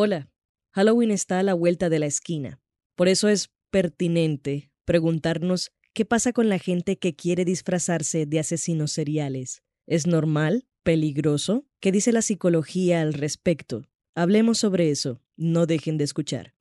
Hola. 0.00 0.30
Halloween 0.70 1.10
está 1.10 1.40
a 1.40 1.42
la 1.42 1.54
vuelta 1.54 1.88
de 1.88 1.98
la 1.98 2.06
esquina. 2.06 2.60
Por 2.94 3.08
eso 3.08 3.28
es 3.28 3.50
pertinente 3.72 4.70
preguntarnos 4.84 5.72
qué 5.92 6.04
pasa 6.04 6.32
con 6.32 6.48
la 6.48 6.60
gente 6.60 6.98
que 6.98 7.16
quiere 7.16 7.44
disfrazarse 7.44 8.24
de 8.24 8.38
asesinos 8.38 8.92
seriales. 8.92 9.64
¿Es 9.88 10.06
normal? 10.06 10.68
¿Peligroso? 10.84 11.66
¿Qué 11.80 11.90
dice 11.90 12.12
la 12.12 12.22
psicología 12.22 13.00
al 13.00 13.12
respecto? 13.12 13.88
Hablemos 14.14 14.58
sobre 14.58 14.92
eso. 14.92 15.20
No 15.36 15.66
dejen 15.66 15.98
de 15.98 16.04
escuchar. 16.04 16.54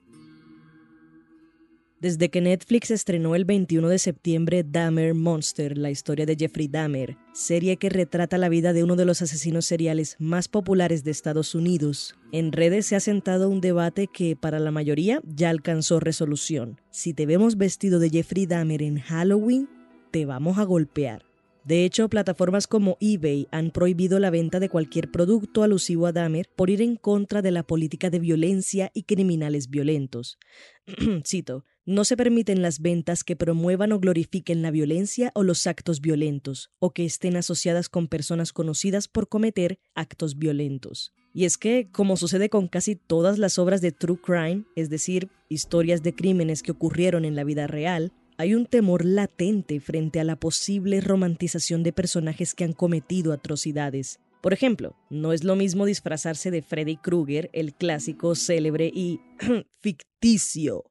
Desde 1.99 2.29
que 2.29 2.41
Netflix 2.41 2.91
estrenó 2.91 3.33
el 3.33 3.43
21 3.43 3.89
de 3.89 3.97
septiembre 3.97 4.63
Dahmer 4.63 5.15
Monster, 5.15 5.79
la 5.79 5.89
historia 5.89 6.27
de 6.27 6.35
Jeffrey 6.35 6.67
Dahmer, 6.67 7.17
serie 7.33 7.77
que 7.77 7.89
retrata 7.89 8.37
la 8.37 8.49
vida 8.49 8.71
de 8.71 8.83
uno 8.83 8.95
de 8.95 9.05
los 9.05 9.23
asesinos 9.23 9.65
seriales 9.65 10.15
más 10.19 10.47
populares 10.47 11.03
de 11.03 11.09
Estados 11.09 11.55
Unidos, 11.55 12.15
en 12.31 12.51
redes 12.51 12.85
se 12.85 12.95
ha 12.95 12.99
sentado 12.99 13.49
un 13.49 13.61
debate 13.61 14.05
que 14.05 14.35
para 14.35 14.59
la 14.59 14.69
mayoría 14.69 15.21
ya 15.25 15.49
alcanzó 15.49 15.99
resolución. 15.99 16.79
Si 16.91 17.15
te 17.15 17.25
vemos 17.25 17.57
vestido 17.57 17.97
de 17.97 18.11
Jeffrey 18.11 18.45
Dahmer 18.45 18.83
en 18.83 18.99
Halloween, 18.99 19.67
te 20.11 20.27
vamos 20.27 20.59
a 20.59 20.65
golpear. 20.65 21.26
De 21.67 21.83
hecho, 21.83 22.07
plataformas 22.07 22.65
como 22.65 22.95
eBay 23.01 23.49
han 23.51 23.71
prohibido 23.71 24.19
la 24.19 24.29
venta 24.29 24.61
de 24.61 24.69
cualquier 24.69 25.11
producto 25.11 25.63
alusivo 25.63 26.07
a 26.07 26.13
Dahmer 26.13 26.47
por 26.55 26.69
ir 26.69 26.81
en 26.81 26.95
contra 26.95 27.41
de 27.41 27.51
la 27.51 27.63
política 27.63 28.09
de 28.09 28.19
violencia 28.19 28.89
y 28.93 29.03
criminales 29.03 29.69
violentos. 29.69 30.39
Cito, 31.27 31.65
no 31.85 32.05
se 32.05 32.15
permiten 32.15 32.61
las 32.61 32.79
ventas 32.79 33.25
que 33.25 33.35
promuevan 33.35 33.91
o 33.91 33.99
glorifiquen 33.99 34.61
la 34.61 34.71
violencia 34.71 35.33
o 35.35 35.43
los 35.43 35.67
actos 35.67 35.99
violentos, 35.99 36.71
o 36.79 36.93
que 36.93 37.03
estén 37.03 37.35
asociadas 37.35 37.89
con 37.89 38.07
personas 38.07 38.53
conocidas 38.53 39.09
por 39.09 39.27
cometer 39.27 39.77
actos 39.93 40.37
violentos. 40.37 41.11
Y 41.33 41.43
es 41.43 41.57
que, 41.57 41.89
como 41.91 42.15
sucede 42.15 42.49
con 42.49 42.69
casi 42.69 42.95
todas 42.95 43.39
las 43.39 43.59
obras 43.59 43.81
de 43.81 43.91
True 43.91 44.21
Crime, 44.23 44.63
es 44.77 44.89
decir, 44.89 45.27
historias 45.49 46.01
de 46.01 46.15
crímenes 46.15 46.63
que 46.63 46.71
ocurrieron 46.71 47.25
en 47.25 47.35
la 47.35 47.43
vida 47.43 47.67
real, 47.67 48.13
hay 48.37 48.53
un 48.53 48.67
temor 48.67 49.03
latente 49.03 49.79
frente 49.79 50.19
a 50.19 50.23
la 50.23 50.35
posible 50.35 51.01
romantización 51.01 51.81
de 51.83 51.91
personajes 51.91 52.53
que 52.53 52.63
han 52.63 52.73
cometido 52.73 53.33
atrocidades. 53.33 54.19
Por 54.41 54.53
ejemplo, 54.53 54.95
no 55.09 55.33
es 55.33 55.43
lo 55.43 55.55
mismo 55.55 55.85
disfrazarse 55.85 56.51
de 56.51 56.61
Freddy 56.61 56.97
Krueger, 56.97 57.49
el 57.51 57.73
clásico, 57.73 58.35
célebre 58.35 58.91
y 58.93 59.19
ficticio 59.81 60.85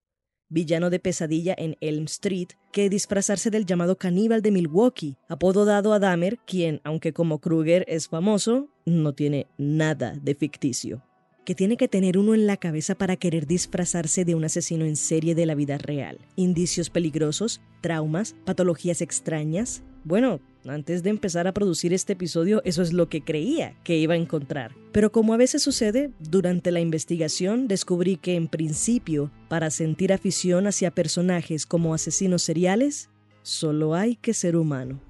villano 0.48 0.90
de 0.90 1.00
pesadilla 1.00 1.54
en 1.56 1.76
Elm 1.80 2.04
Street, 2.04 2.48
que 2.72 2.88
disfrazarse 2.88 3.50
del 3.50 3.66
llamado 3.66 3.96
caníbal 3.96 4.42
de 4.42 4.52
Milwaukee, 4.52 5.16
apodo 5.28 5.64
dado 5.64 5.92
a 5.92 5.98
Dahmer, 5.98 6.38
quien, 6.38 6.80
aunque 6.84 7.12
como 7.12 7.40
Krueger 7.40 7.84
es 7.88 8.08
famoso, 8.08 8.68
no 8.84 9.12
tiene 9.12 9.46
nada 9.56 10.16
de 10.22 10.34
ficticio 10.34 11.02
que 11.46 11.54
tiene 11.54 11.76
que 11.76 11.86
tener 11.86 12.18
uno 12.18 12.34
en 12.34 12.46
la 12.46 12.56
cabeza 12.56 12.96
para 12.96 13.16
querer 13.16 13.46
disfrazarse 13.46 14.24
de 14.24 14.34
un 14.34 14.44
asesino 14.44 14.84
en 14.84 14.96
serie 14.96 15.36
de 15.36 15.46
la 15.46 15.54
vida 15.54 15.78
real. 15.78 16.18
Indicios 16.34 16.90
peligrosos, 16.90 17.60
traumas, 17.80 18.34
patologías 18.44 19.00
extrañas. 19.00 19.84
Bueno, 20.02 20.40
antes 20.66 21.04
de 21.04 21.10
empezar 21.10 21.46
a 21.46 21.54
producir 21.54 21.94
este 21.94 22.14
episodio, 22.14 22.62
eso 22.64 22.82
es 22.82 22.92
lo 22.92 23.08
que 23.08 23.22
creía 23.22 23.76
que 23.84 23.96
iba 23.96 24.14
a 24.14 24.18
encontrar. 24.18 24.74
Pero 24.90 25.12
como 25.12 25.34
a 25.34 25.36
veces 25.36 25.62
sucede, 25.62 26.10
durante 26.18 26.72
la 26.72 26.80
investigación 26.80 27.68
descubrí 27.68 28.16
que 28.16 28.34
en 28.34 28.48
principio, 28.48 29.30
para 29.48 29.70
sentir 29.70 30.12
afición 30.12 30.66
hacia 30.66 30.90
personajes 30.90 31.64
como 31.64 31.94
asesinos 31.94 32.42
seriales, 32.42 33.08
solo 33.42 33.94
hay 33.94 34.16
que 34.16 34.34
ser 34.34 34.56
humano. 34.56 35.00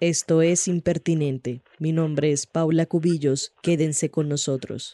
Esto 0.00 0.42
es 0.42 0.68
Impertinente. 0.68 1.62
Mi 1.80 1.90
nombre 1.90 2.30
es 2.30 2.46
Paula 2.46 2.86
Cubillos. 2.86 3.52
Quédense 3.62 4.12
con 4.12 4.28
nosotros. 4.28 4.92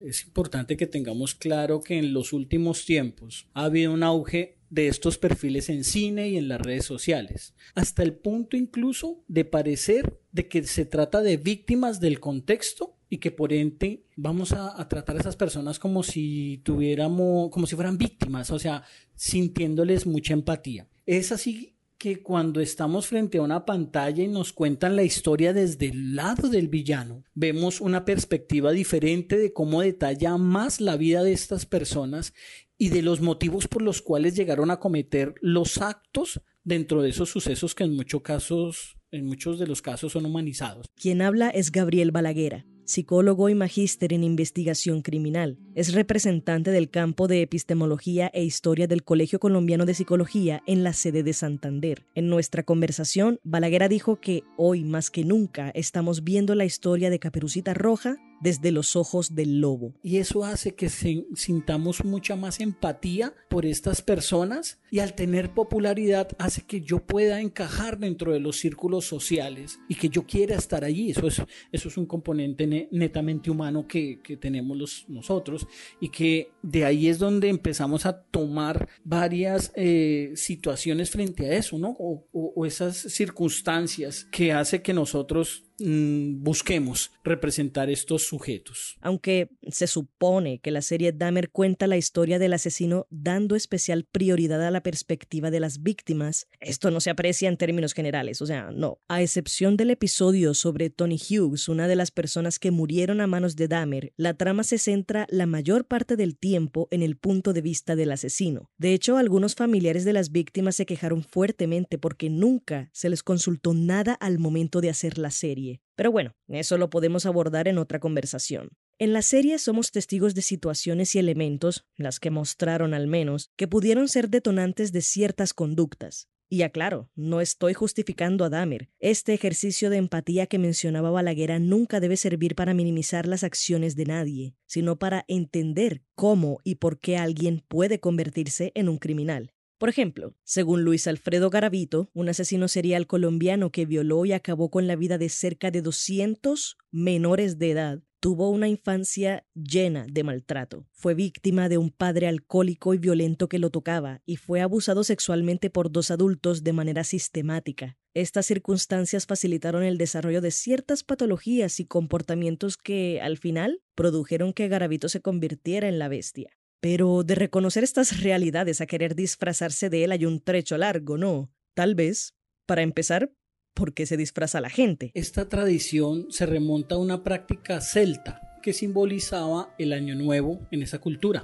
Es 0.00 0.24
importante 0.24 0.76
que 0.76 0.88
tengamos 0.88 1.36
claro 1.36 1.80
que 1.80 1.96
en 1.96 2.12
los 2.12 2.32
últimos 2.32 2.84
tiempos 2.84 3.48
ha 3.54 3.66
habido 3.66 3.92
un 3.92 4.02
auge 4.02 4.58
de 4.68 4.88
estos 4.88 5.16
perfiles 5.16 5.68
en 5.68 5.84
cine 5.84 6.28
y 6.28 6.38
en 6.38 6.48
las 6.48 6.60
redes 6.60 6.86
sociales, 6.86 7.54
hasta 7.76 8.02
el 8.02 8.14
punto 8.14 8.56
incluso 8.56 9.22
de 9.28 9.44
parecer 9.44 10.20
de 10.32 10.48
que 10.48 10.64
se 10.64 10.84
trata 10.84 11.22
de 11.22 11.36
víctimas 11.36 12.00
del 12.00 12.18
contexto 12.18 12.96
y 13.08 13.18
que 13.18 13.30
por 13.30 13.52
ende 13.52 14.04
vamos 14.16 14.52
a, 14.52 14.78
a, 14.80 14.88
tratar 14.88 15.16
a 15.16 15.20
esas 15.20 15.36
personas 15.36 15.78
como 15.78 16.02
si 16.02 16.60
tuviéramos, 16.64 17.50
como 17.50 17.66
si 17.66 17.76
fueran 17.76 17.96
víctimas, 17.96 18.50
o 18.50 18.58
sea, 18.58 18.82
sintiéndoles 19.14 20.04
mucha 20.04 20.34
empatía. 20.34 20.88
Es 21.06 21.32
así 21.32 21.77
que 21.98 22.22
cuando 22.22 22.60
estamos 22.60 23.08
frente 23.08 23.38
a 23.38 23.42
una 23.42 23.66
pantalla 23.66 24.22
y 24.22 24.28
nos 24.28 24.52
cuentan 24.52 24.94
la 24.94 25.02
historia 25.02 25.52
desde 25.52 25.86
el 25.86 26.14
lado 26.14 26.48
del 26.48 26.68
villano, 26.68 27.24
vemos 27.34 27.80
una 27.80 28.04
perspectiva 28.04 28.70
diferente 28.70 29.36
de 29.36 29.52
cómo 29.52 29.82
detalla 29.82 30.36
más 30.36 30.80
la 30.80 30.96
vida 30.96 31.24
de 31.24 31.32
estas 31.32 31.66
personas 31.66 32.32
y 32.78 32.90
de 32.90 33.02
los 33.02 33.20
motivos 33.20 33.66
por 33.66 33.82
los 33.82 34.00
cuales 34.00 34.36
llegaron 34.36 34.70
a 34.70 34.78
cometer 34.78 35.34
los 35.40 35.78
actos 35.78 36.40
dentro 36.62 37.02
de 37.02 37.10
esos 37.10 37.30
sucesos 37.30 37.74
que 37.74 37.84
en 37.84 37.96
muchos 37.96 38.22
casos, 38.22 38.96
en 39.10 39.26
muchos 39.26 39.58
de 39.58 39.66
los 39.66 39.82
casos 39.82 40.12
son 40.12 40.24
humanizados. 40.24 40.86
Quien 40.94 41.20
habla 41.20 41.50
es 41.50 41.72
Gabriel 41.72 42.12
Balaguera 42.12 42.64
psicólogo 42.88 43.50
y 43.50 43.54
magíster 43.54 44.12
en 44.14 44.24
investigación 44.24 45.02
criminal. 45.02 45.58
Es 45.74 45.92
representante 45.92 46.70
del 46.70 46.88
campo 46.88 47.28
de 47.28 47.42
epistemología 47.42 48.30
e 48.32 48.42
historia 48.42 48.86
del 48.86 49.04
Colegio 49.04 49.38
Colombiano 49.38 49.84
de 49.84 49.94
Psicología 49.94 50.62
en 50.66 50.82
la 50.82 50.94
sede 50.94 51.22
de 51.22 51.34
Santander. 51.34 52.06
En 52.14 52.28
nuestra 52.28 52.62
conversación, 52.62 53.38
Balaguer 53.44 53.88
dijo 53.88 54.20
que 54.20 54.42
hoy 54.56 54.84
más 54.84 55.10
que 55.10 55.24
nunca 55.24 55.70
estamos 55.70 56.24
viendo 56.24 56.54
la 56.54 56.64
historia 56.64 57.10
de 57.10 57.18
Caperucita 57.18 57.74
Roja 57.74 58.16
desde 58.40 58.72
los 58.72 58.96
ojos 58.96 59.34
del 59.34 59.60
lobo. 59.60 59.94
Y 60.02 60.18
eso 60.18 60.44
hace 60.44 60.74
que 60.74 60.88
sintamos 60.88 62.04
mucha 62.04 62.36
más 62.36 62.60
empatía 62.60 63.34
por 63.48 63.66
estas 63.66 64.02
personas 64.02 64.78
y 64.90 65.00
al 65.00 65.14
tener 65.14 65.52
popularidad 65.52 66.28
hace 66.38 66.62
que 66.62 66.80
yo 66.80 66.98
pueda 66.98 67.40
encajar 67.40 67.98
dentro 67.98 68.32
de 68.32 68.40
los 68.40 68.58
círculos 68.58 69.04
sociales 69.06 69.78
y 69.88 69.94
que 69.94 70.08
yo 70.08 70.24
quiera 70.24 70.56
estar 70.56 70.84
allí. 70.84 71.10
Eso 71.10 71.26
es, 71.26 71.42
eso 71.72 71.88
es 71.88 71.96
un 71.96 72.06
componente 72.06 72.88
netamente 72.90 73.50
humano 73.50 73.86
que, 73.86 74.20
que 74.22 74.36
tenemos 74.36 74.76
los, 74.76 75.04
nosotros 75.08 75.66
y 76.00 76.08
que 76.08 76.52
de 76.62 76.84
ahí 76.84 77.08
es 77.08 77.18
donde 77.18 77.48
empezamos 77.48 78.06
a 78.06 78.22
tomar 78.22 78.88
varias 79.04 79.72
eh, 79.74 80.32
situaciones 80.34 81.10
frente 81.10 81.46
a 81.46 81.56
eso, 81.56 81.78
¿no? 81.78 81.90
O, 81.98 82.26
o, 82.32 82.52
o 82.56 82.66
esas 82.66 82.96
circunstancias 82.96 84.26
que 84.30 84.52
hace 84.52 84.82
que 84.82 84.92
nosotros 84.92 85.67
Mm, 85.80 86.42
busquemos 86.42 87.12
representar 87.22 87.88
estos 87.88 88.24
sujetos. 88.24 88.96
Aunque 89.00 89.50
se 89.68 89.86
supone 89.86 90.58
que 90.58 90.70
la 90.70 90.82
serie 90.82 91.12
Dahmer 91.12 91.50
cuenta 91.50 91.86
la 91.86 91.96
historia 91.96 92.38
del 92.38 92.52
asesino 92.52 93.06
dando 93.10 93.54
especial 93.54 94.04
prioridad 94.10 94.66
a 94.66 94.70
la 94.70 94.82
perspectiva 94.82 95.50
de 95.50 95.60
las 95.60 95.82
víctimas, 95.82 96.48
esto 96.60 96.90
no 96.90 97.00
se 97.00 97.10
aprecia 97.10 97.48
en 97.48 97.56
términos 97.56 97.94
generales, 97.94 98.42
o 98.42 98.46
sea, 98.46 98.70
no. 98.72 98.98
A 99.08 99.22
excepción 99.22 99.76
del 99.76 99.90
episodio 99.90 100.54
sobre 100.54 100.90
Tony 100.90 101.18
Hughes, 101.18 101.68
una 101.68 101.86
de 101.86 101.96
las 101.96 102.10
personas 102.10 102.58
que 102.58 102.70
murieron 102.70 103.20
a 103.20 103.26
manos 103.26 103.54
de 103.54 103.68
Dahmer, 103.68 104.12
la 104.16 104.34
trama 104.34 104.64
se 104.64 104.78
centra 104.78 105.26
la 105.30 105.46
mayor 105.46 105.84
parte 105.84 106.16
del 106.16 106.36
tiempo 106.36 106.88
en 106.90 107.02
el 107.02 107.16
punto 107.16 107.52
de 107.52 107.60
vista 107.60 107.94
del 107.94 108.10
asesino. 108.10 108.70
De 108.78 108.94
hecho, 108.94 109.16
algunos 109.16 109.54
familiares 109.54 110.04
de 110.04 110.12
las 110.12 110.32
víctimas 110.32 110.76
se 110.76 110.86
quejaron 110.86 111.22
fuertemente 111.22 111.98
porque 111.98 112.30
nunca 112.30 112.90
se 112.92 113.08
les 113.08 113.22
consultó 113.22 113.74
nada 113.74 114.14
al 114.14 114.38
momento 114.38 114.80
de 114.80 114.90
hacer 114.90 115.18
la 115.18 115.30
serie. 115.30 115.67
Pero 115.94 116.12
bueno, 116.12 116.34
eso 116.48 116.78
lo 116.78 116.90
podemos 116.90 117.26
abordar 117.26 117.68
en 117.68 117.78
otra 117.78 117.98
conversación. 117.98 118.70
En 118.98 119.12
la 119.12 119.22
serie 119.22 119.58
somos 119.58 119.90
testigos 119.90 120.34
de 120.34 120.42
situaciones 120.42 121.14
y 121.14 121.18
elementos, 121.18 121.84
las 121.96 122.18
que 122.20 122.30
mostraron 122.30 122.94
al 122.94 123.06
menos, 123.06 123.50
que 123.56 123.68
pudieron 123.68 124.08
ser 124.08 124.28
detonantes 124.28 124.92
de 124.92 125.02
ciertas 125.02 125.54
conductas. 125.54 126.28
Y 126.50 126.62
aclaro, 126.62 127.10
no 127.14 127.42
estoy 127.42 127.74
justificando 127.74 128.42
a 128.42 128.48
Dahmer. 128.48 128.88
Este 129.00 129.34
ejercicio 129.34 129.90
de 129.90 129.98
empatía 129.98 130.46
que 130.46 130.58
mencionaba 130.58 131.10
Balaguer 131.10 131.60
nunca 131.60 132.00
debe 132.00 132.16
servir 132.16 132.54
para 132.54 132.72
minimizar 132.72 133.28
las 133.28 133.44
acciones 133.44 133.96
de 133.96 134.06
nadie, 134.06 134.54
sino 134.66 134.98
para 134.98 135.26
entender 135.28 136.02
cómo 136.14 136.60
y 136.64 136.76
por 136.76 137.00
qué 137.00 137.18
alguien 137.18 137.62
puede 137.68 138.00
convertirse 138.00 138.72
en 138.74 138.88
un 138.88 138.96
criminal. 138.96 139.52
Por 139.78 139.88
ejemplo, 139.88 140.34
según 140.42 140.82
Luis 140.82 141.06
Alfredo 141.06 141.50
Garavito, 141.50 142.10
un 142.12 142.28
asesino 142.28 142.66
serial 142.66 143.06
colombiano 143.06 143.70
que 143.70 143.86
violó 143.86 144.24
y 144.24 144.32
acabó 144.32 144.70
con 144.70 144.88
la 144.88 144.96
vida 144.96 145.18
de 145.18 145.28
cerca 145.28 145.70
de 145.70 145.82
200 145.82 146.76
menores 146.90 147.58
de 147.58 147.70
edad, 147.70 148.02
tuvo 148.18 148.50
una 148.50 148.66
infancia 148.66 149.46
llena 149.54 150.04
de 150.10 150.24
maltrato. 150.24 150.88
Fue 150.90 151.14
víctima 151.14 151.68
de 151.68 151.78
un 151.78 151.90
padre 151.90 152.26
alcohólico 152.26 152.92
y 152.92 152.98
violento 152.98 153.48
que 153.48 153.60
lo 153.60 153.70
tocaba 153.70 154.20
y 154.26 154.34
fue 154.34 154.60
abusado 154.60 155.04
sexualmente 155.04 155.70
por 155.70 155.92
dos 155.92 156.10
adultos 156.10 156.64
de 156.64 156.72
manera 156.72 157.04
sistemática. 157.04 157.96
Estas 158.14 158.46
circunstancias 158.46 159.26
facilitaron 159.26 159.84
el 159.84 159.96
desarrollo 159.96 160.40
de 160.40 160.50
ciertas 160.50 161.04
patologías 161.04 161.78
y 161.78 161.84
comportamientos 161.84 162.76
que, 162.76 163.20
al 163.20 163.38
final, 163.38 163.80
produjeron 163.94 164.52
que 164.52 164.66
Garavito 164.66 165.08
se 165.08 165.20
convirtiera 165.20 165.88
en 165.88 166.00
la 166.00 166.08
bestia. 166.08 166.50
Pero 166.80 167.24
de 167.24 167.34
reconocer 167.34 167.82
estas 167.82 168.22
realidades 168.22 168.80
a 168.80 168.86
querer 168.86 169.14
disfrazarse 169.14 169.90
de 169.90 170.04
él 170.04 170.12
hay 170.12 170.24
un 170.24 170.40
trecho 170.40 170.78
largo, 170.78 171.18
¿no? 171.18 171.50
Tal 171.74 171.94
vez, 171.94 172.34
para 172.66 172.82
empezar, 172.82 173.32
¿por 173.74 173.94
qué 173.94 174.06
se 174.06 174.16
disfraza 174.16 174.60
la 174.60 174.70
gente? 174.70 175.10
Esta 175.14 175.48
tradición 175.48 176.26
se 176.30 176.46
remonta 176.46 176.94
a 176.94 176.98
una 176.98 177.24
práctica 177.24 177.80
celta 177.80 178.40
que 178.62 178.72
simbolizaba 178.72 179.74
el 179.78 179.92
año 179.92 180.14
nuevo 180.14 180.66
en 180.70 180.82
esa 180.82 181.00
cultura 181.00 181.42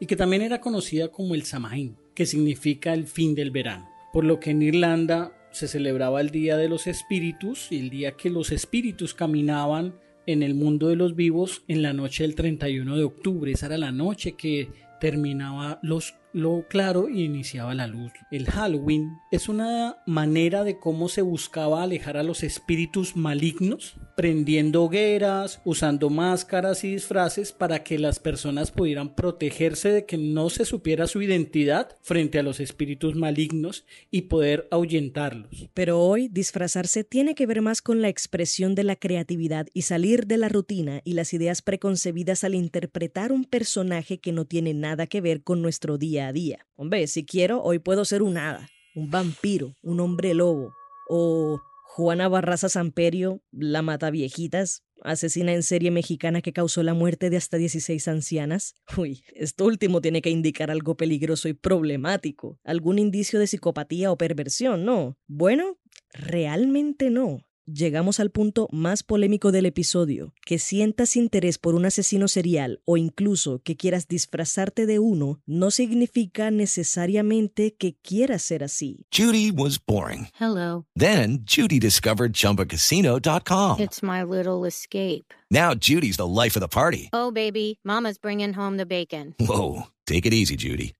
y 0.00 0.06
que 0.06 0.16
también 0.16 0.42
era 0.42 0.60
conocida 0.60 1.08
como 1.08 1.34
el 1.34 1.44
Samhain, 1.44 1.96
que 2.14 2.26
significa 2.26 2.94
el 2.94 3.06
fin 3.06 3.34
del 3.34 3.50
verano. 3.50 3.88
Por 4.12 4.24
lo 4.24 4.40
que 4.40 4.50
en 4.50 4.62
Irlanda 4.62 5.32
se 5.52 5.68
celebraba 5.68 6.20
el 6.20 6.30
Día 6.30 6.56
de 6.56 6.68
los 6.68 6.86
Espíritus 6.86 7.70
y 7.70 7.78
el 7.78 7.90
día 7.90 8.12
que 8.12 8.30
los 8.30 8.52
espíritus 8.52 9.14
caminaban 9.14 9.94
en 10.26 10.42
el 10.42 10.54
mundo 10.54 10.88
de 10.88 10.96
los 10.96 11.16
vivos 11.16 11.64
en 11.68 11.82
la 11.82 11.92
noche 11.92 12.24
del 12.24 12.34
31 12.34 12.96
de 12.96 13.04
octubre. 13.04 13.52
Esa 13.52 13.66
era 13.66 13.78
la 13.78 13.92
noche 13.92 14.32
que 14.36 14.68
terminaba 15.00 15.80
los 15.82 16.14
lo 16.32 16.64
claro 16.68 17.08
y 17.08 17.24
iniciaba 17.24 17.74
la 17.74 17.86
luz. 17.86 18.12
El 18.30 18.46
Halloween 18.46 19.18
es 19.30 19.48
una 19.48 19.96
manera 20.06 20.64
de 20.64 20.78
cómo 20.78 21.08
se 21.08 21.22
buscaba 21.22 21.82
alejar 21.82 22.16
a 22.16 22.22
los 22.22 22.42
espíritus 22.42 23.16
malignos, 23.16 23.96
prendiendo 24.14 24.84
hogueras, 24.84 25.60
usando 25.64 26.10
máscaras 26.10 26.84
y 26.84 26.92
disfraces 26.92 27.52
para 27.52 27.82
que 27.82 27.98
las 27.98 28.18
personas 28.18 28.70
pudieran 28.70 29.14
protegerse 29.14 29.90
de 29.90 30.06
que 30.06 30.18
no 30.18 30.50
se 30.50 30.64
supiera 30.64 31.06
su 31.06 31.22
identidad 31.22 31.96
frente 32.02 32.38
a 32.38 32.42
los 32.42 32.60
espíritus 32.60 33.14
malignos 33.14 33.84
y 34.10 34.22
poder 34.22 34.68
ahuyentarlos. 34.70 35.68
Pero 35.74 36.00
hoy 36.00 36.28
disfrazarse 36.28 37.04
tiene 37.04 37.34
que 37.34 37.46
ver 37.46 37.62
más 37.62 37.82
con 37.82 38.02
la 38.02 38.08
expresión 38.08 38.74
de 38.74 38.84
la 38.84 38.96
creatividad 38.96 39.66
y 39.72 39.82
salir 39.82 40.26
de 40.26 40.36
la 40.36 40.48
rutina 40.48 41.00
y 41.04 41.14
las 41.14 41.32
ideas 41.32 41.62
preconcebidas 41.62 42.44
al 42.44 42.54
interpretar 42.54 43.32
un 43.32 43.44
personaje 43.44 44.18
que 44.18 44.32
no 44.32 44.44
tiene 44.44 44.74
nada 44.74 45.06
que 45.06 45.20
ver 45.20 45.42
con 45.42 45.62
nuestro 45.62 45.98
día 45.98 46.28
a 46.28 46.32
día. 46.32 46.66
Hombre, 46.76 47.06
si 47.06 47.24
quiero, 47.24 47.62
hoy 47.62 47.78
puedo 47.78 48.04
ser 48.04 48.22
un 48.22 48.36
hada, 48.36 48.68
un 48.94 49.10
vampiro, 49.10 49.74
un 49.82 50.00
hombre 50.00 50.34
lobo, 50.34 50.74
o 51.08 51.60
Juana 51.94 52.26
Barraza 52.26 52.70
Samperio, 52.70 53.42
la 53.50 53.82
mata 53.82 54.10
viejitas, 54.10 54.82
asesina 55.02 55.52
en 55.52 55.62
serie 55.62 55.90
mexicana 55.90 56.40
que 56.40 56.54
causó 56.54 56.82
la 56.82 56.94
muerte 56.94 57.28
de 57.28 57.36
hasta 57.36 57.58
16 57.58 58.08
ancianas. 58.08 58.74
Uy, 58.96 59.24
esto 59.34 59.66
último 59.66 60.00
tiene 60.00 60.22
que 60.22 60.30
indicar 60.30 60.70
algo 60.70 60.96
peligroso 60.96 61.50
y 61.50 61.52
problemático, 61.52 62.58
algún 62.64 62.98
indicio 62.98 63.38
de 63.38 63.46
psicopatía 63.46 64.10
o 64.10 64.16
perversión, 64.16 64.86
¿no? 64.86 65.18
Bueno, 65.26 65.76
realmente 66.14 67.10
no. 67.10 67.44
Llegamos 67.66 68.18
al 68.18 68.30
punto 68.30 68.68
más 68.72 69.04
polémico 69.04 69.52
del 69.52 69.66
episodio. 69.66 70.34
Que 70.44 70.58
sientas 70.58 71.14
interés 71.14 71.58
por 71.58 71.74
un 71.74 71.84
asesino 71.84 72.26
serial 72.26 72.80
o 72.84 72.96
incluso 72.96 73.60
que 73.62 73.76
quieras 73.76 74.08
disfrazarte 74.08 74.84
de 74.84 74.98
uno 74.98 75.40
no 75.46 75.70
significa 75.70 76.50
necesariamente 76.50 77.74
que 77.74 77.94
quieras 78.02 78.42
ser 78.42 78.64
así. 78.64 79.06
Judy 79.16 79.52
was 79.52 79.78
boring. 79.78 80.28
Hello. 80.40 80.86
Then 80.96 81.44
Judy 81.46 81.78
discovered 81.78 82.32
chumbacasino.com. 82.32 83.80
It's 83.80 84.02
my 84.02 84.24
little 84.24 84.66
escape. 84.66 85.32
Now 85.50 85.74
Judy's 85.74 86.16
the 86.16 86.26
life 86.26 86.56
of 86.56 86.62
the 86.62 86.68
party. 86.68 87.10
Oh, 87.12 87.30
baby, 87.30 87.78
Mama's 87.84 88.18
bringing 88.18 88.54
home 88.54 88.76
the 88.76 88.86
bacon. 88.86 89.34
Whoa. 89.38 89.84
Take 90.06 90.26
it 90.26 90.34
easy, 90.34 90.56
Judy. 90.56 90.94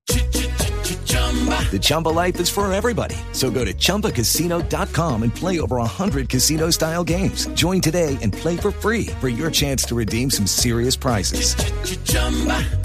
The 1.70 1.79
Chumba 1.81 2.11
life 2.11 2.38
is 2.38 2.50
for 2.50 2.70
everybody. 2.70 3.17
So 3.32 3.50
go 3.50 3.64
to 3.64 3.73
ChumbaCasino.com 3.73 5.23
and 5.23 5.34
play 5.34 5.58
over 5.61 5.76
100 5.76 6.29
casino 6.29 6.69
style 6.70 7.05
games. 7.05 7.46
Join 7.55 7.81
today 7.81 8.19
and 8.20 8.34
play 8.34 8.58
for 8.58 8.70
free 8.70 9.06
for 9.20 9.31
your 9.31 9.50
chance 9.50 9.84
to 9.84 9.94
redeem 9.94 10.31
some 10.31 10.46
serious 10.46 10.96
prizes. 10.96 11.55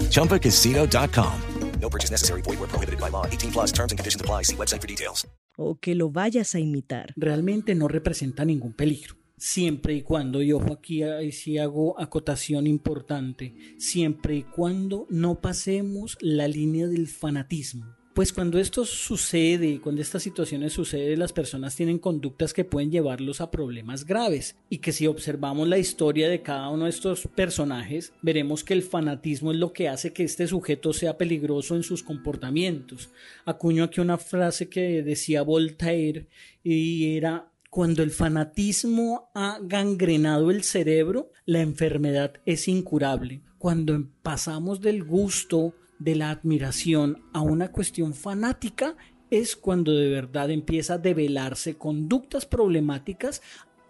ChumbaCasino.com. 0.10 1.42
No 1.82 1.90
purchase 1.90 2.12
necessary. 2.12 2.42
Void 2.42 2.60
where 2.60 2.68
prohibited 2.68 3.00
by 3.00 3.10
law. 3.10 3.26
18 3.26 3.52
plus 3.52 3.72
terms 3.72 3.92
and 3.92 4.00
conditions 4.00 4.22
apply. 4.22 4.44
See 4.44 4.56
website 4.56 4.82
for 4.82 4.88
details. 4.88 5.26
O 5.58 5.76
que 5.80 5.96
lo 5.96 6.10
vayas 6.12 6.54
a 6.56 6.60
imitar. 6.60 7.14
Realmente 7.16 7.74
no 7.76 7.88
representa 7.88 8.46
ningún 8.46 8.74
peligro. 8.74 9.16
Siempre 9.40 9.94
y 9.94 10.02
cuando, 10.02 10.42
y 10.42 10.52
ojo 10.52 10.74
aquí, 10.74 11.04
ahí 11.04 11.32
sí 11.32 11.60
hago 11.60 12.00
acotación 12.00 12.66
importante, 12.66 13.56
siempre 13.78 14.36
y 14.36 14.44
cuando 14.44 15.06
no 15.12 15.42
pasemos 15.42 16.18
la 16.22 16.48
línea 16.48 16.88
del 16.88 17.08
fanatismo. 17.08 17.97
Pues 18.18 18.34
cuando 18.34 18.58
esto 18.58 18.84
sucede, 18.84 19.80
cuando 19.80 20.02
estas 20.02 20.24
situaciones 20.24 20.74
suceden, 20.74 21.20
las 21.20 21.34
personas 21.34 21.76
tienen 21.76 22.00
conductas 22.00 22.52
que 22.52 22.66
pueden 22.66 22.90
llevarlos 22.90 23.42
a 23.42 23.52
problemas 23.52 24.08
graves 24.08 24.56
y 24.72 24.80
que 24.80 24.92
si 24.92 25.06
observamos 25.06 25.68
la 25.68 25.78
historia 25.78 26.28
de 26.28 26.42
cada 26.42 26.70
uno 26.70 26.86
de 26.86 26.90
estos 26.90 27.28
personajes, 27.36 28.14
veremos 28.24 28.64
que 28.64 28.74
el 28.74 28.82
fanatismo 28.82 29.52
es 29.52 29.60
lo 29.60 29.72
que 29.72 29.88
hace 29.88 30.14
que 30.14 30.24
este 30.24 30.48
sujeto 30.48 30.94
sea 30.94 31.16
peligroso 31.16 31.76
en 31.76 31.84
sus 31.84 32.02
comportamientos. 32.02 33.12
Acuño 33.46 33.84
aquí 33.84 34.02
una 34.02 34.18
frase 34.18 34.68
que 34.68 35.04
decía 35.04 35.44
Voltaire 35.44 36.28
y 36.64 37.18
era 37.18 37.52
cuando 37.70 38.02
el 38.02 38.10
fanatismo 38.10 39.30
ha 39.36 39.60
gangrenado 39.62 40.50
el 40.50 40.64
cerebro, 40.64 41.30
la 41.46 41.62
enfermedad 41.62 42.34
es 42.48 42.68
incurable. 42.68 43.42
Cuando 43.60 44.10
pasamos 44.24 44.82
del 44.82 45.04
gusto 45.04 45.76
de 46.00 46.16
la 46.16 46.30
admiración 46.30 47.24
a 47.34 47.42
una 47.42 47.72
cuestión 47.72 48.14
fanática 48.14 48.96
es 49.30 49.56
cuando 49.56 49.94
de 49.94 50.10
verdad 50.10 50.52
empieza 50.52 50.96
a 50.96 50.98
develarse 51.00 51.78
conductas 51.78 52.46
problemáticas 52.46 53.42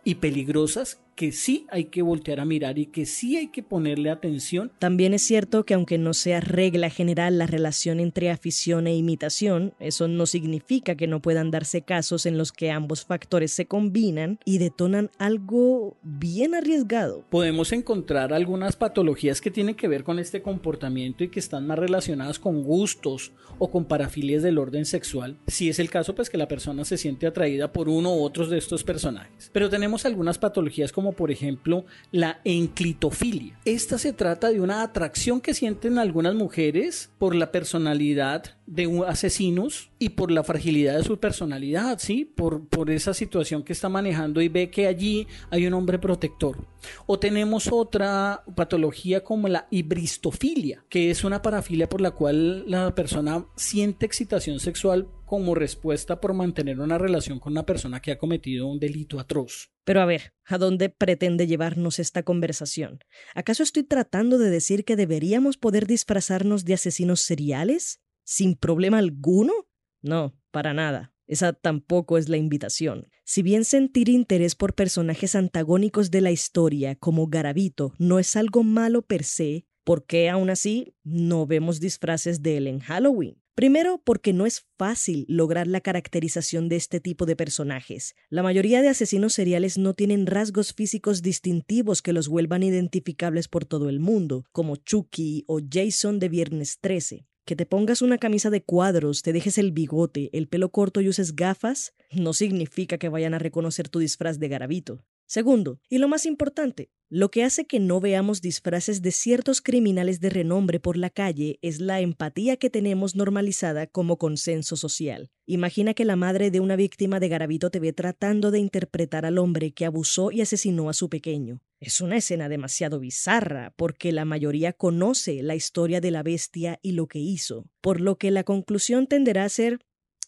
y 0.04 0.16
peligrosas 0.16 1.02
que 1.18 1.32
sí 1.32 1.66
hay 1.70 1.86
que 1.86 2.04
voltear 2.04 2.40
a 2.40 2.46
mirar 2.46 2.78
y 2.78 2.86
que 2.86 3.08
sí 3.08 3.38
hay 3.38 3.48
que 3.48 3.64
ponerle 3.64 4.12
atención. 4.12 4.72
También 4.78 5.16
es 5.16 5.24
cierto 5.24 5.66
que 5.66 5.74
aunque 5.74 5.98
no 5.98 6.14
sea 6.14 6.40
regla 6.42 6.92
general 6.92 7.40
la 7.40 7.48
relación 7.48 8.00
entre 8.00 8.30
afición 8.30 8.86
e 8.86 8.96
imitación, 8.96 9.74
eso 9.80 10.08
no 10.08 10.28
significa 10.28 10.96
que 10.96 11.08
no 11.08 11.20
puedan 11.20 11.50
darse 11.50 11.82
casos 11.82 12.28
en 12.28 12.38
los 12.38 12.52
que 12.52 12.70
ambos 12.70 13.04
factores 13.04 13.52
se 13.52 13.66
combinan 13.66 14.38
y 14.46 14.60
detonan 14.60 15.10
algo 15.18 15.98
bien 16.04 16.54
arriesgado. 16.54 17.26
Podemos 17.32 17.74
encontrar 17.74 18.32
algunas 18.32 18.76
patologías 18.76 19.42
que 19.42 19.50
tienen 19.50 19.74
que 19.74 19.88
ver 19.88 20.04
con 20.04 20.20
este 20.20 20.44
comportamiento 20.44 21.24
y 21.24 21.30
que 21.30 21.40
están 21.40 21.66
más 21.66 21.80
relacionadas 21.80 22.38
con 22.38 22.62
gustos 22.62 23.32
o 23.58 23.72
con 23.72 23.86
parafilias 23.86 24.44
del 24.44 24.60
orden 24.60 24.86
sexual. 24.86 25.40
Si 25.48 25.68
es 25.68 25.80
el 25.80 25.90
caso, 25.90 26.14
pues 26.14 26.30
que 26.30 26.38
la 26.38 26.48
persona 26.48 26.86
se 26.86 26.98
siente 26.98 27.26
atraída 27.26 27.74
por 27.74 27.90
uno 27.90 28.14
u 28.14 28.22
otros 28.22 28.52
de 28.52 28.60
estos 28.60 28.84
personajes. 28.84 29.50
Pero 29.52 29.72
tenemos 29.72 30.06
algunas 30.06 30.38
patologías 30.38 30.92
como 30.92 31.07
por 31.12 31.32
ejemplo 31.32 31.86
la 32.12 32.40
enclitofilia. 32.44 33.58
Esta 33.66 33.98
se 33.98 34.14
trata 34.14 34.50
de 34.50 34.62
una 34.62 34.82
atracción 34.82 35.42
que 35.42 35.54
sienten 35.54 35.98
algunas 35.98 36.36
mujeres 36.36 37.12
por 37.18 37.36
la 37.36 37.52
personalidad 37.52 38.57
de 38.68 39.04
asesinos 39.08 39.90
y 39.98 40.10
por 40.10 40.30
la 40.30 40.44
fragilidad 40.44 40.98
de 40.98 41.04
su 41.04 41.18
personalidad, 41.20 41.98
¿sí? 42.00 42.26
Por, 42.26 42.68
por 42.68 42.92
esa 42.92 43.14
situación 43.14 43.64
que 43.64 43.74
está 43.74 43.90
manejando 43.90 44.42
y 44.42 44.50
ve 44.50 44.70
que 44.70 44.88
allí 44.88 45.26
hay 45.50 45.66
un 45.66 45.74
hombre 45.74 45.98
protector. 45.98 46.68
O 47.06 47.18
tenemos 47.18 47.70
otra 47.72 48.44
patología 48.56 49.24
como 49.24 49.48
la 49.48 49.68
hibristofilia, 49.72 50.84
que 50.90 51.10
es 51.10 51.24
una 51.24 51.42
parafilia 51.42 51.90
por 51.90 52.02
la 52.02 52.12
cual 52.12 52.70
la 52.70 52.94
persona 52.94 53.46
siente 53.56 54.06
excitación 54.06 54.60
sexual 54.60 55.08
como 55.26 55.56
respuesta 55.56 56.22
por 56.22 56.34
mantener 56.34 56.80
una 56.80 56.98
relación 56.98 57.40
con 57.40 57.54
una 57.54 57.66
persona 57.66 58.02
que 58.02 58.12
ha 58.12 58.18
cometido 58.18 58.68
un 58.68 58.80
delito 58.80 59.20
atroz. 59.20 59.72
Pero 59.84 60.02
a 60.02 60.06
ver, 60.06 60.34
¿a 60.46 60.58
dónde 60.58 60.90
pretende 60.90 61.48
llevarnos 61.48 62.00
esta 62.00 62.24
conversación? 62.24 63.00
¿Acaso 63.36 63.64
estoy 63.64 63.84
tratando 63.84 64.38
de 64.38 64.50
decir 64.50 64.84
que 64.84 64.98
deberíamos 64.98 65.58
poder 65.58 65.88
disfrazarnos 65.88 66.66
de 66.66 66.74
asesinos 66.74 67.22
seriales? 67.22 68.02
¿Sin 68.30 68.56
problema 68.56 68.98
alguno? 68.98 69.54
No, 70.02 70.36
para 70.52 70.74
nada. 70.74 71.14
Esa 71.28 71.54
tampoco 71.54 72.18
es 72.18 72.28
la 72.28 72.36
invitación. 72.36 73.08
Si 73.24 73.42
bien 73.42 73.64
sentir 73.64 74.10
interés 74.10 74.54
por 74.54 74.76
personajes 74.76 75.34
antagónicos 75.34 76.12
de 76.12 76.20
la 76.20 76.32
historia, 76.32 76.96
como 76.96 77.28
Garavito, 77.28 77.94
no 78.00 78.20
es 78.20 78.36
algo 78.36 78.64
malo 78.64 79.02
per 79.02 79.24
se, 79.24 79.66
¿por 79.86 80.06
qué 80.06 80.30
aún 80.30 80.50
así 80.50 80.94
no 81.06 81.48
vemos 81.48 81.80
disfraces 81.80 82.42
de 82.42 82.58
él 82.58 82.68
en 82.68 82.80
Halloween? 82.80 83.42
Primero, 83.56 84.02
porque 84.04 84.34
no 84.34 84.46
es 84.46 84.68
fácil 84.78 85.26
lograr 85.30 85.66
la 85.66 85.80
caracterización 85.80 86.68
de 86.68 86.76
este 86.76 87.00
tipo 87.00 87.26
de 87.26 87.38
personajes. 87.38 88.14
La 88.28 88.44
mayoría 88.44 88.82
de 88.82 88.90
asesinos 88.90 89.36
seriales 89.36 89.78
no 89.78 89.94
tienen 89.94 90.28
rasgos 90.28 90.74
físicos 90.74 91.22
distintivos 91.22 92.02
que 92.02 92.12
los 92.12 92.28
vuelvan 92.28 92.64
identificables 92.64 93.48
por 93.48 93.64
todo 93.64 93.88
el 93.88 94.02
mundo, 94.02 94.44
como 94.52 94.76
Chucky 94.76 95.46
o 95.48 95.62
Jason 95.72 96.20
de 96.20 96.28
Viernes 96.28 96.80
13. 96.82 97.26
Que 97.48 97.56
te 97.56 97.66
pongas 97.66 98.02
una 98.02 98.18
camisa 98.18 98.50
de 98.50 98.62
cuadros, 98.62 99.22
te 99.22 99.32
dejes 99.32 99.58
el 99.58 99.72
bigote, 99.72 100.30
el 100.34 100.50
pelo 100.50 100.68
corto 100.68 101.00
y 101.00 101.08
uses 101.08 101.34
gafas, 101.34 101.94
no 102.12 102.34
significa 102.34 102.98
que 102.98 103.08
vayan 103.08 103.34
a 103.34 103.40
reconocer 103.40 103.88
tu 103.88 104.00
disfraz 104.00 104.38
de 104.38 104.50
garabito. 104.50 105.06
Segundo, 105.28 105.80
y 105.88 106.00
lo 106.00 106.10
más 106.10 106.26
importante, 106.26 106.90
lo 107.08 107.32
que 107.32 107.46
hace 107.46 107.66
que 107.66 107.80
no 107.80 108.02
veamos 108.02 108.42
disfraces 108.42 109.02
de 109.02 109.12
ciertos 109.12 109.62
criminales 109.62 110.20
de 110.20 110.30
renombre 110.30 110.82
por 110.82 110.98
la 110.98 111.10
calle 111.10 111.58
es 111.62 111.80
la 111.80 112.02
empatía 112.02 112.58
que 112.58 112.70
tenemos 112.70 113.16
normalizada 113.16 113.88
como 113.88 114.18
consenso 114.18 114.76
social. 114.76 115.32
Imagina 115.46 115.94
que 115.94 116.04
la 116.04 116.18
madre 116.18 116.52
de 116.52 116.60
una 116.60 116.76
víctima 116.76 117.22
de 117.22 117.30
garabito 117.30 117.70
te 117.70 117.80
ve 117.80 117.94
tratando 117.94 118.52
de 118.52 118.60
interpretar 118.60 119.26
al 119.26 119.38
hombre 119.38 119.72
que 119.72 119.86
abusó 119.86 120.34
y 120.34 120.42
asesinó 120.42 120.90
a 120.90 120.94
su 120.94 121.08
pequeño. 121.08 121.62
Es 121.80 122.02
una 122.02 122.18
escena 122.18 122.50
demasiado 122.50 123.00
bizarra, 123.00 123.74
porque 123.78 124.12
la 124.12 124.26
mayoría 124.26 124.74
conoce 124.74 125.44
la 125.44 125.56
historia 125.56 126.02
de 126.02 126.12
la 126.12 126.24
bestia 126.24 126.80
y 126.82 126.94
lo 126.94 127.08
que 127.08 127.20
hizo, 127.20 127.70
por 127.82 128.02
lo 128.02 128.18
que 128.18 128.32
la 128.32 128.44
conclusión 128.44 129.08
tenderá 129.08 129.44
a 129.44 129.50
ser 129.50 129.80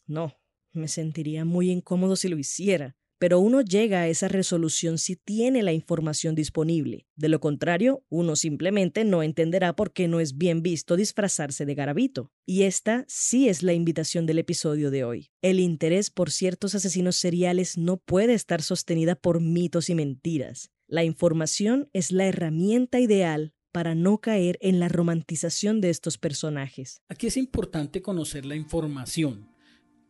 no, 0.06 0.40
me 0.72 0.88
sentiría 0.88 1.46
muy 1.46 1.70
incómodo 1.70 2.16
si 2.16 2.30
lo 2.30 2.38
hiciera 2.40 2.98
pero 3.20 3.40
uno 3.40 3.62
llega 3.62 4.02
a 4.02 4.08
esa 4.08 4.30
resolución 4.30 4.98
si 4.98 5.18
tiene 5.18 5.62
la 5.62 5.74
información 5.74 6.36
disponible. 6.36 7.06
De 7.18 7.28
lo 7.28 7.42
contrario, 7.42 8.04
uno 8.10 8.38
simplemente 8.38 9.04
no 9.04 9.22
entenderá 9.22 9.76
por 9.76 9.92
qué 9.92 10.08
no 10.08 10.22
es 10.22 10.38
bien 10.38 10.64
visto 10.64 10.96
disfrazarse 10.96 11.66
de 11.66 11.76
garabito. 11.76 12.32
Y 12.46 12.64
esta 12.64 13.04
sí 13.10 13.50
es 13.50 13.62
la 13.62 13.74
invitación 13.74 14.26
del 14.26 14.40
episodio 14.40 14.90
de 14.90 15.04
hoy. 15.04 15.30
El 15.42 15.60
interés 15.60 16.10
por 16.10 16.32
ciertos 16.32 16.76
asesinos 16.76 17.18
seriales 17.18 17.78
no 17.78 17.98
puede 17.98 18.34
estar 18.34 18.62
sostenida 18.62 19.16
por 19.16 19.42
mitos 19.42 19.90
y 19.90 19.96
mentiras. 19.96 20.72
La 20.90 21.04
información 21.04 21.88
es 21.94 22.12
la 22.12 22.26
herramienta 22.26 23.00
ideal 23.00 23.54
para 23.72 23.94
no 23.94 24.18
caer 24.18 24.58
en 24.60 24.80
la 24.80 24.90
romantización 24.90 25.82
de 25.82 25.92
estos 25.92 26.18
personajes. 26.18 27.04
Aquí 27.08 27.28
es 27.28 27.38
importante 27.38 28.02
conocer 28.02 28.44
la 28.44 28.56
información 28.56 29.48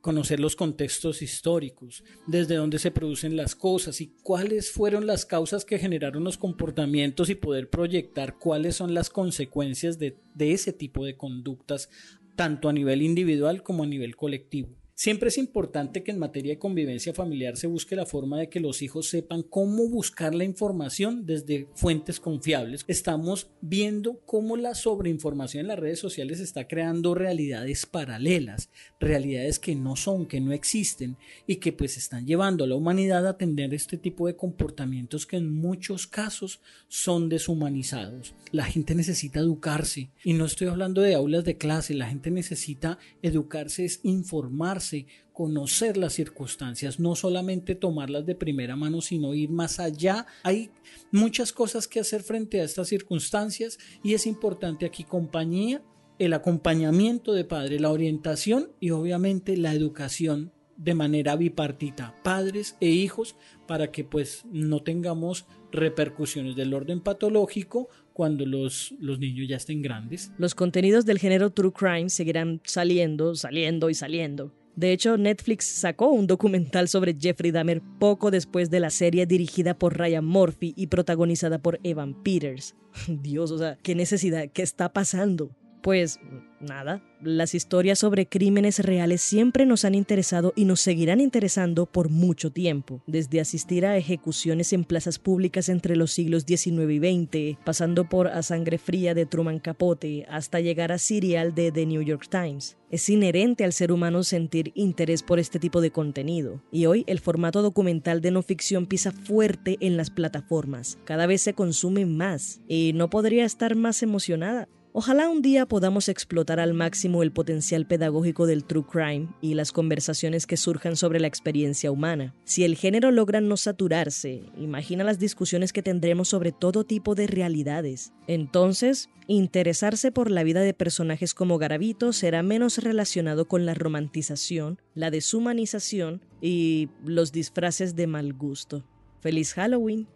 conocer 0.02 0.40
los 0.40 0.56
contextos 0.56 1.22
históricos, 1.22 2.04
desde 2.26 2.56
dónde 2.56 2.80
se 2.80 2.92
producen 2.92 3.36
las 3.36 3.56
cosas 3.56 4.00
y 4.00 4.16
cuáles 4.24 4.72
fueron 4.72 5.06
las 5.06 5.26
causas 5.26 5.66
que 5.66 5.78
generaron 5.78 6.24
los 6.24 6.38
comportamientos 6.38 7.30
y 7.30 7.36
poder 7.36 7.70
proyectar 7.70 8.38
cuáles 8.38 8.78
son 8.78 8.94
las 8.94 9.10
consecuencias 9.10 10.00
de, 10.00 10.16
ese 10.40 10.72
tipo 10.72 11.04
de 11.04 11.18
conductas, 11.18 11.90
tanto 12.36 12.70
a 12.70 12.74
nivel 12.74 13.02
individual 13.02 13.62
como 13.62 13.84
a 13.84 13.88
nivel 13.88 14.16
colectivo. 14.16 14.79
Siempre 15.00 15.30
es 15.30 15.38
importante 15.38 16.04
que 16.04 16.12
en 16.12 16.20
materia 16.20 16.52
de 16.52 16.60
convivencia 16.60 17.14
familiar 17.14 17.56
se 17.56 17.68
busque 17.68 17.96
la 17.96 18.06
forma 18.06 18.38
de 18.38 18.50
que 18.50 18.60
los 18.60 18.82
hijos 18.82 19.08
sepan 19.08 19.44
cómo 19.44 19.88
buscar 19.88 20.36
la 20.36 20.44
información 20.44 21.26
desde 21.26 21.70
fuentes 21.74 22.20
confiables. 22.20 22.84
Estamos 22.86 23.50
viendo 23.62 24.20
cómo 24.26 24.58
la 24.58 24.76
sobreinformación 24.76 25.62
en 25.62 25.68
las 25.70 25.80
redes 25.80 26.00
sociales 26.00 26.42
está 26.42 26.68
creando 26.68 27.16
realidades 27.16 27.86
paralelas, 27.86 28.72
realidades 29.00 29.58
que 29.58 29.74
no 29.74 29.96
son, 29.96 30.26
que 30.26 30.42
no 30.42 30.52
existen 30.52 31.16
y 31.48 31.56
que 31.62 31.72
pues 31.72 31.96
están 31.96 32.28
llevando 32.28 32.66
a 32.66 32.68
la 32.68 32.76
humanidad 32.76 33.26
a 33.26 33.38
tener 33.38 33.74
este 33.74 33.98
tipo 33.98 34.28
de 34.28 34.36
comportamientos 34.36 35.26
que 35.26 35.38
en 35.38 35.50
muchos 35.50 36.08
casos 36.08 36.60
son 36.90 37.30
deshumanizados. 37.30 38.36
La 38.52 38.66
gente 38.66 38.96
necesita 38.96 39.40
educarse 39.40 40.10
y 40.26 40.34
no 40.34 40.44
estoy 40.44 40.68
hablando 40.68 41.02
de 41.02 41.16
aulas 41.16 41.46
de 41.46 41.56
clase, 41.56 41.94
la 41.94 42.10
gente 42.10 42.32
necesita 42.32 43.00
educarse, 43.22 43.86
es 43.86 44.02
informarse 44.04 44.89
conocer 45.34 45.96
las 45.96 46.14
circunstancias, 46.14 47.00
no 47.00 47.16
solamente 47.16 47.76
tomarlas 47.76 48.26
de 48.26 48.36
primera 48.36 48.76
mano, 48.76 49.02
sino 49.02 49.34
ir 49.34 49.50
más 49.50 49.80
allá. 49.80 50.26
Hay 50.44 50.70
muchas 51.12 51.54
cosas 51.54 51.88
que 51.88 52.00
hacer 52.00 52.24
frente 52.24 52.60
a 52.60 52.66
estas 52.66 52.90
circunstancias 52.90 53.80
y 54.04 54.14
es 54.14 54.28
importante 54.28 54.86
aquí 54.86 55.04
compañía, 55.04 55.82
el 56.18 56.34
acompañamiento 56.34 57.34
de 57.34 57.46
padre, 57.46 57.80
la 57.80 57.92
orientación 57.92 58.72
y 58.82 58.90
obviamente 58.90 59.56
la 59.56 59.74
educación 59.74 60.52
de 60.76 60.94
manera 60.94 61.36
bipartita, 61.36 62.16
padres 62.24 62.76
e 62.80 62.88
hijos, 62.88 63.36
para 63.68 63.92
que 63.92 64.04
pues 64.06 64.46
no 64.52 64.82
tengamos 64.82 65.46
repercusiones 65.72 66.56
del 66.56 66.74
orden 66.74 67.02
patológico 67.02 67.90
cuando 68.14 68.46
los, 68.46 68.94
los 69.00 69.20
niños 69.20 69.48
ya 69.48 69.58
estén 69.58 69.82
grandes. 69.82 70.32
Los 70.38 70.56
contenidos 70.56 71.06
del 71.06 71.20
género 71.20 71.52
True 71.52 71.74
Crime 71.74 72.10
seguirán 72.10 72.62
saliendo, 72.64 73.36
saliendo 73.36 73.90
y 73.90 73.94
saliendo. 73.94 74.54
De 74.80 74.94
hecho, 74.94 75.18
Netflix 75.18 75.66
sacó 75.66 76.08
un 76.08 76.26
documental 76.26 76.88
sobre 76.88 77.14
Jeffrey 77.20 77.52
Dahmer 77.52 77.82
poco 78.00 78.32
después 78.32 78.70
de 78.70 78.80
la 78.80 78.90
serie 78.90 79.26
dirigida 79.26 79.78
por 79.78 79.98
Ryan 79.98 80.24
Murphy 80.24 80.74
y 80.78 80.88
protagonizada 80.88 81.60
por 81.60 81.82
Evan 81.84 82.14
Peters. 82.24 82.78
Dios, 83.10 83.52
o 83.52 83.58
sea, 83.58 83.78
¿qué 83.84 83.94
necesidad? 83.94 84.48
¿Qué 84.54 84.62
está 84.62 84.94
pasando? 84.94 85.52
Pues 85.82 86.20
nada, 86.60 87.02
las 87.22 87.56
historias 87.56 88.00
sobre 88.00 88.28
crímenes 88.28 88.80
reales 88.80 89.22
siempre 89.22 89.66
nos 89.66 89.86
han 89.86 89.96
interesado 89.96 90.52
y 90.58 90.66
nos 90.66 90.82
seguirán 90.82 91.22
interesando 91.22 91.86
por 91.86 92.10
mucho 92.10 92.52
tiempo, 92.52 93.02
desde 93.08 93.40
asistir 93.40 93.86
a 93.86 93.96
ejecuciones 93.96 94.74
en 94.74 94.84
plazas 94.84 95.20
públicas 95.20 95.70
entre 95.70 95.96
los 95.96 96.12
siglos 96.12 96.44
XIX 96.46 96.92
y 96.92 96.98
XX, 97.00 97.58
pasando 97.64 98.10
por 98.10 98.28
A 98.28 98.44
Sangre 98.44 98.78
Fría 98.78 99.14
de 99.14 99.26
Truman 99.26 99.60
Capote, 99.60 100.26
hasta 100.30 100.60
llegar 100.60 100.92
a 100.92 100.98
Serial 100.98 101.56
de 101.56 101.72
The 101.72 101.86
New 101.86 102.02
York 102.02 102.28
Times. 102.30 102.78
Es 102.92 103.08
inherente 103.10 103.64
al 103.64 103.72
ser 103.72 103.94
humano 103.94 104.24
sentir 104.24 104.74
interés 104.76 105.24
por 105.24 105.40
este 105.40 105.60
tipo 105.60 105.80
de 105.80 105.92
contenido, 105.92 106.62
y 106.74 106.88
hoy 106.88 107.06
el 107.08 107.20
formato 107.20 107.62
documental 107.62 108.20
de 108.20 108.32
no 108.32 108.42
ficción 108.42 108.86
pisa 108.86 109.12
fuerte 109.12 109.78
en 109.80 109.96
las 109.96 110.10
plataformas. 110.10 110.98
Cada 111.06 111.26
vez 111.26 111.42
se 111.42 111.54
consume 111.54 112.06
más, 112.06 112.60
y 112.68 112.92
no 112.96 113.10
podría 113.10 113.46
estar 113.46 113.76
más 113.76 114.04
emocionada. 114.04 114.68
Ojalá 114.92 115.30
un 115.30 115.44
día 115.44 115.68
podamos 115.68 116.10
explotar 116.10 116.60
al 116.60 116.74
máximo 116.74 117.22
el 117.22 117.32
potencial 117.32 117.86
pedagógico 117.86 118.48
del 118.48 118.66
true 118.66 118.84
crime 118.84 119.30
y 119.40 119.54
las 119.54 119.72
conversaciones 119.72 120.48
que 120.48 120.58
surjan 120.58 120.96
sobre 120.96 121.20
la 121.20 121.28
experiencia 121.28 121.92
humana. 121.92 122.34
Si 122.44 122.64
el 122.64 122.76
género 122.76 123.12
logra 123.12 123.40
no 123.40 123.56
saturarse, 123.56 124.42
imagina 124.58 125.04
las 125.04 125.20
discusiones 125.20 125.74
que 125.74 125.84
tendremos 125.84 126.30
sobre 126.30 126.52
todo 126.52 126.86
tipo 126.86 127.14
de 127.14 127.28
realidades. 127.28 128.14
Entonces, 128.26 129.10
interesarse 129.28 130.12
por 130.12 130.32
la 130.32 130.44
vida 130.44 130.62
de 130.62 130.74
personajes 130.74 131.36
como 131.36 131.60
Garavito 131.60 132.12
será 132.12 132.42
menos 132.42 132.80
relacionado 132.80 133.48
con 133.48 133.68
la 133.68 133.76
romantización, 133.76 134.82
la 134.96 135.12
deshumanización 135.12 136.22
y 136.42 136.90
los 137.06 137.32
disfraces 137.32 137.96
de 137.96 138.08
mal 138.08 138.34
gusto. 138.34 138.84
¡Feliz 139.20 139.54
Halloween! 139.54 140.08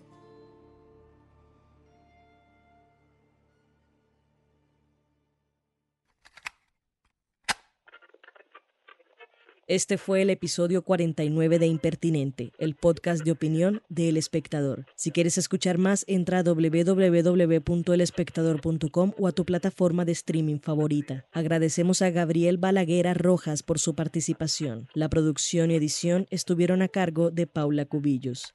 Este 9.74 9.98
fue 9.98 10.22
el 10.22 10.30
episodio 10.30 10.84
49 10.84 11.58
de 11.58 11.66
Impertinente, 11.66 12.54
el 12.60 12.76
podcast 12.76 13.24
de 13.24 13.32
opinión 13.32 13.82
de 13.90 14.10
El 14.10 14.18
Espectador. 14.18 14.86
Si 14.96 15.10
quieres 15.10 15.40
escuchar 15.40 15.80
más, 15.80 16.06
entra 16.08 16.38
a 16.38 16.44
www.elespectador.com 16.44 19.14
o 19.18 19.28
a 19.28 19.32
tu 19.32 19.46
plataforma 19.46 20.06
de 20.06 20.12
streaming 20.12 20.60
favorita. 20.60 21.26
Agradecemos 21.32 22.04
a 22.04 22.12
Gabriel 22.12 22.60
Balaguera 22.60 23.16
Rojas 23.16 23.64
por 23.64 23.80
su 23.80 23.96
participación. 23.96 24.90
La 24.94 25.10
producción 25.10 25.72
y 25.72 25.76
edición 25.76 26.28
estuvieron 26.30 26.84
a 26.84 26.88
cargo 26.88 27.32
de 27.32 27.48
Paula 27.48 27.86
Cubillos. 27.86 28.54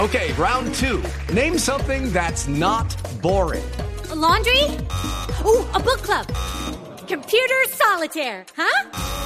Okay, 0.00 0.32
round 0.36 0.74
two. 0.74 1.00
Name 1.32 1.56
something 1.56 2.12
that's 2.12 2.48
not 2.48 2.96
boring. 3.22 3.62
laundry? 4.12 4.62
Ooh, 5.44 5.64
a 5.72 5.78
book 5.78 6.02
club. 6.02 6.26
Computer 7.06 7.68
solitaire, 7.68 8.44
huh? 8.56 9.25